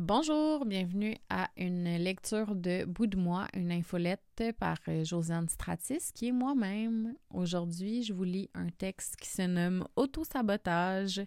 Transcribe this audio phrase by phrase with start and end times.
[0.00, 6.12] Bonjour, bienvenue à une lecture de Bout de moi, une infolette par euh, Josiane Stratis,
[6.14, 7.16] qui est moi-même.
[7.30, 11.22] Aujourd'hui, je vous lis un texte qui se nomme Autosabotage,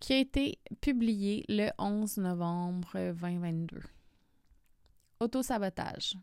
[0.00, 3.80] qui a été publié le 11 novembre 2022.
[5.20, 6.14] Autosabotage.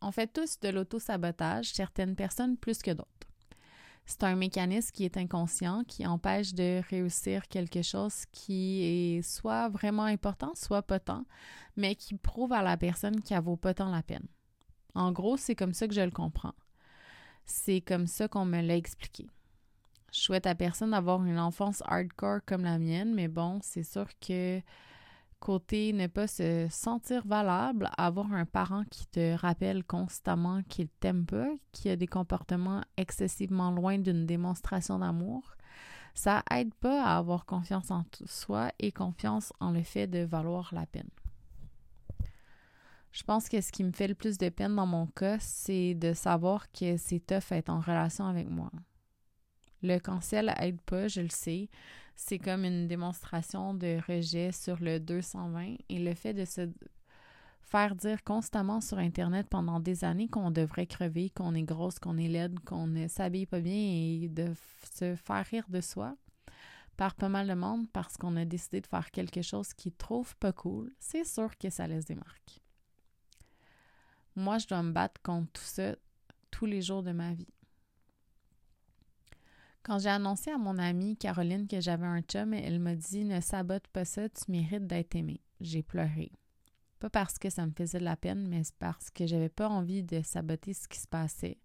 [0.00, 3.27] On fait tous de l'autosabotage, certaines personnes plus que d'autres.
[4.08, 9.68] C'est un mécanisme qui est inconscient, qui empêche de réussir quelque chose qui est soit
[9.68, 11.26] vraiment important, soit pas tant,
[11.76, 14.26] mais qui prouve à la personne qu'elle vaut pas tant la peine.
[14.94, 16.54] En gros, c'est comme ça que je le comprends.
[17.44, 19.26] C'est comme ça qu'on me l'a expliqué.
[20.10, 24.06] Je souhaite à personne d'avoir une enfance hardcore comme la mienne, mais bon, c'est sûr
[24.26, 24.62] que
[25.40, 31.26] Côté ne pas se sentir valable, avoir un parent qui te rappelle constamment qu'il t'aime
[31.26, 35.56] pas, qui a des comportements excessivement loin d'une démonstration d'amour,
[36.14, 40.70] ça aide pas à avoir confiance en soi et confiance en le fait de valoir
[40.74, 41.10] la peine.
[43.12, 45.94] Je pense que ce qui me fait le plus de peine dans mon cas, c'est
[45.94, 48.70] de savoir que c'est tough être en relation avec moi.
[49.82, 51.68] Le cancel aide pas, je le sais.
[52.20, 56.68] C'est comme une démonstration de rejet sur le 220 et le fait de se
[57.62, 62.18] faire dire constamment sur Internet pendant des années qu'on devrait crever, qu'on est grosse, qu'on
[62.18, 64.52] est laide, qu'on ne s'habille pas bien et de
[64.92, 66.16] se faire rire de soi
[66.96, 70.36] par pas mal de monde parce qu'on a décidé de faire quelque chose qu'ils trouvent
[70.38, 72.60] pas cool, c'est sûr que ça laisse des marques.
[74.34, 75.94] Moi, je dois me battre contre tout ça
[76.50, 77.46] tous les jours de ma vie.
[79.88, 83.40] Quand j'ai annoncé à mon amie Caroline que j'avais un chum, elle m'a dit Ne
[83.40, 85.40] sabote pas ça, tu mérites d'être aimé.
[85.62, 86.30] J'ai pleuré.
[86.98, 90.02] Pas parce que ça me faisait de la peine, mais parce que j'avais pas envie
[90.02, 91.56] de saboter ce qui se passait.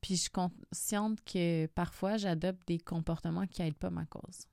[0.00, 4.46] Puis je suis consciente que parfois j'adopte des comportements qui n'aident pas ma cause.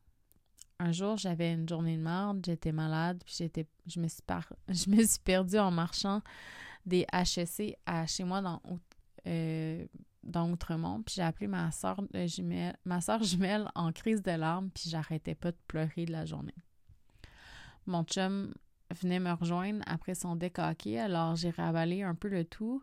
[0.77, 4.23] Un jour, j'avais une journée de merde, j'étais malade, puis j'étais je me suis
[5.07, 6.21] suis perdue en marchant
[6.85, 8.61] des HSC à chez moi dans
[9.25, 9.85] euh,
[10.23, 14.89] dans Outremont, puis j'ai appelé ma soeur jumelle, ma jumelle en crise de larmes, puis
[14.89, 16.55] j'arrêtais pas de pleurer la journée.
[17.85, 18.53] Mon chum
[19.01, 22.81] venait me rejoindre après son décaqué, alors j'ai ravalé un peu le tout,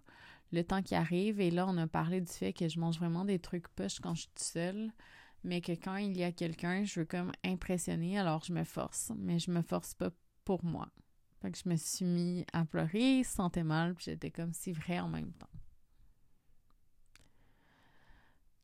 [0.53, 3.25] le temps qui arrive, et là, on a parlé du fait que je mange vraiment
[3.25, 4.93] des trucs poches quand je suis seule,
[5.45, 9.13] mais que quand il y a quelqu'un, je veux comme impressionner, alors je me force,
[9.17, 10.11] mais je me force pas
[10.45, 10.89] pour moi.
[11.41, 15.01] Fait que je me suis mis à pleurer, sentais mal, puis j'étais comme si vrai
[15.01, 15.50] en même temps.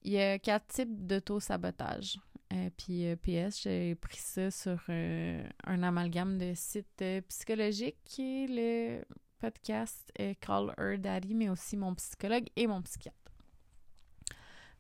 [0.07, 2.17] Il y a quatre types d'auto-sabotage.
[2.53, 8.45] Euh, puis euh, PS, j'ai pris ça sur euh, un amalgame de sites psychologiques qui
[8.45, 9.05] est le
[9.41, 13.19] podcast Call Her Daddy, mais aussi mon psychologue et mon psychiatre.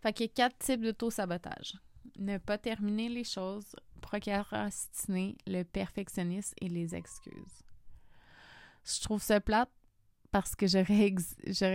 [0.00, 1.74] Fait qu'il y a quatre types d'auto-sabotage.
[2.20, 7.64] Ne pas terminer les choses, procrastiner, le perfectionnisme et les excuses.
[8.84, 9.70] Je trouve ça plate
[10.30, 11.14] parce que j'aurais,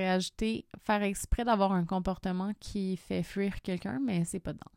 [0.08, 4.72] ajouté faire exprès d'avoir un comportement qui fait fuir quelqu'un, mais c'est pas dedans.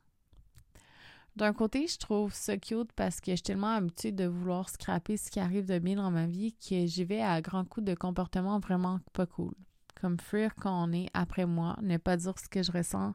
[1.37, 5.17] D'un côté, je trouve ça cute parce que je suis tellement habituée de vouloir scraper
[5.17, 7.95] ce qui arrive de bien dans ma vie que j'y vais à grands coups de
[7.95, 9.53] comportements vraiment pas cool.
[10.01, 13.15] Comme fuir quand on est après moi, ne pas dire ce que je ressens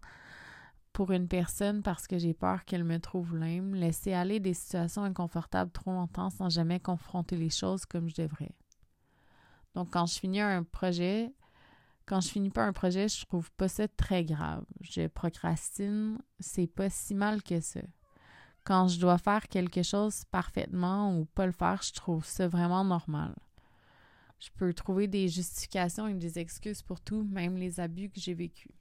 [0.91, 5.03] pour une personne parce que j'ai peur qu'elle me trouve lame, laisser aller des situations
[5.03, 8.51] inconfortables trop longtemps sans jamais confronter les choses comme je devrais.
[9.75, 11.33] Donc, quand je finis un projet,
[12.09, 14.65] quand je finis pas un projet, je trouve pas ça très grave.
[14.81, 17.81] Je procrastine, c'est pas si mal que ça.
[18.63, 22.83] Quand je dois faire quelque chose parfaitement ou pas le faire, je trouve ça vraiment
[22.83, 23.35] normal.
[24.39, 28.33] Je peux trouver des justifications et des excuses pour tout, même les abus que j'ai
[28.33, 28.71] vécus.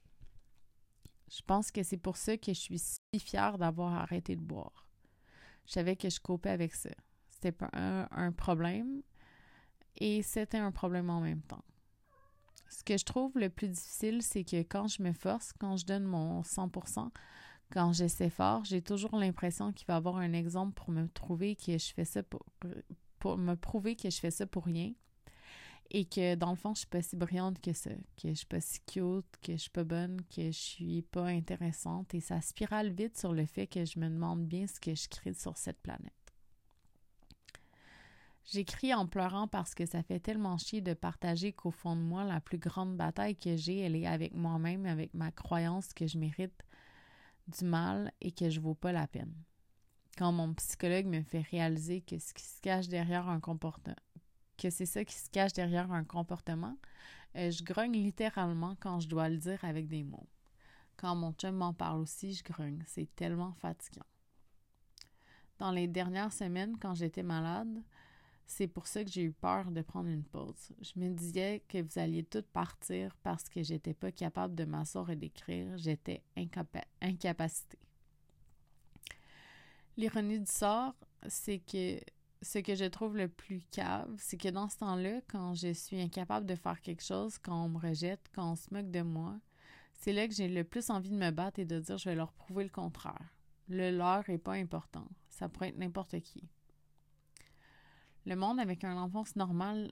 [1.29, 4.87] Je pense que c'est pour ça que je suis si fière d'avoir arrêté de boire.
[5.67, 6.89] Je savais que je copais avec ça.
[7.29, 9.03] C'était pas un problème,
[9.99, 11.63] et c'était un problème en même temps.
[12.69, 15.85] Ce que je trouve le plus difficile, c'est que quand je me force, quand je
[15.85, 17.09] donne mon 100%,
[17.71, 21.55] quand j'essaie fort, j'ai toujours l'impression qu'il va y avoir un exemple pour me trouver
[21.55, 22.45] que je fais ça pour,
[23.37, 24.93] me prouver que je fais ça pour rien
[25.91, 27.89] et que dans le fond, je suis pas si brillante que ça,
[28.21, 31.25] que je suis pas si cute, que je suis pas bonne, que je suis pas
[31.25, 34.93] intéressante et ça spirale vite sur le fait que je me demande bien ce que
[34.93, 36.13] je crée sur cette planète.
[38.51, 42.23] J'écris en pleurant parce que ça fait tellement chier de partager qu'au fond de moi,
[42.23, 46.17] la plus grande bataille que j'ai, elle est avec moi-même, avec ma croyance que je
[46.17, 46.65] mérite
[47.47, 49.33] du mal et que je vaux pas la peine.
[50.17, 53.95] Quand mon psychologue me fait réaliser que ce qui se cache derrière un comportement,
[54.57, 56.75] que c'est ça qui se cache derrière un comportement,
[57.35, 60.27] euh, je grogne littéralement quand je dois le dire avec des mots.
[60.97, 62.83] Quand mon chum m'en parle aussi, je grogne.
[62.87, 64.05] C'est tellement fatigant.
[65.59, 67.83] Dans les dernières semaines, quand j'étais malade,
[68.51, 70.71] C'est pour ça que j'ai eu peur de prendre une pause.
[70.81, 75.11] Je me disais que vous alliez toutes partir parce que j'étais pas capable de m'asseoir
[75.11, 75.77] et d'écrire.
[75.77, 77.77] J'étais incapacité.
[79.97, 80.95] L'ironie du sort,
[81.27, 81.99] c'est que
[82.41, 86.01] ce que je trouve le plus cave, c'est que dans ce temps-là, quand je suis
[86.01, 89.39] incapable de faire quelque chose, quand on me rejette, quand on se moque de moi,
[89.93, 92.15] c'est là que j'ai le plus envie de me battre et de dire je vais
[92.15, 93.35] leur prouver le contraire.
[93.67, 95.07] Le leur est pas important.
[95.29, 96.49] Ça pourrait être n'importe qui.
[98.25, 99.91] Le monde avec un enfance normale,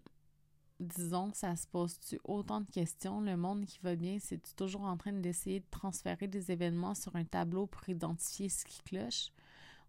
[0.79, 3.21] disons, ça se pose-tu autant de questions?
[3.21, 7.15] Le monde qui va bien, c'est-tu toujours en train d'essayer de transférer des événements sur
[7.15, 9.31] un tableau pour identifier ce qui cloche?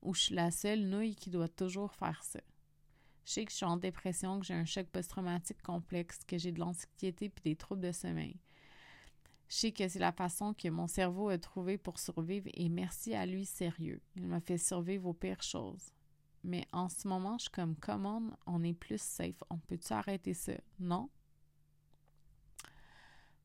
[0.02, 2.40] Ou je suis la seule nouille qui doit toujours faire ça?
[3.26, 6.52] Je sais que je suis en dépression, que j'ai un choc post-traumatique complexe, que j'ai
[6.52, 8.40] de l'anxiété puis des troubles de sommeil.
[9.49, 13.14] Je sais que c'est la façon que mon cerveau a trouvé pour survivre et merci
[13.14, 14.00] à lui sérieux.
[14.17, 15.93] Il m'a fait survivre aux pires choses.
[16.44, 19.43] Mais en ce moment, je suis comme, comment on est plus safe?
[19.50, 20.52] On peut-tu arrêter ça?
[20.79, 21.08] Non?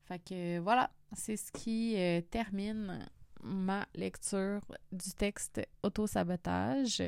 [0.04, 3.06] Fait que voilà, c'est ce qui euh, termine
[3.42, 4.60] ma lecture
[4.92, 7.02] du texte Autosabotage.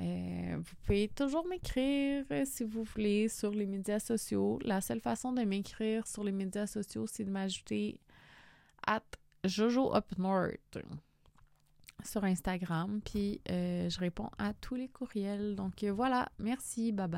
[0.00, 4.58] Euh, vous pouvez toujours m'écrire si vous voulez sur les médias sociaux.
[4.62, 8.00] La seule façon de m'écrire sur les médias sociaux, c'est de m'ajouter
[8.86, 9.04] at
[9.44, 10.78] Jojo Up North
[12.02, 13.00] sur Instagram.
[13.04, 15.54] Puis euh, je réponds à tous les courriels.
[15.54, 17.12] Donc euh, voilà, merci, bye bye.